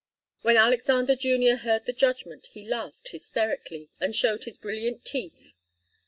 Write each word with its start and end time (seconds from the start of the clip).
When 0.41 0.57
Alexander 0.57 1.15
Junior 1.15 1.57
heard 1.57 1.85
the 1.85 1.93
judgment 1.93 2.47
he 2.47 2.65
laughed 2.65 3.09
hysterically, 3.09 3.91
and 3.99 4.15
showed 4.15 4.45
his 4.45 4.57
brilliant 4.57 5.05
teeth. 5.05 5.53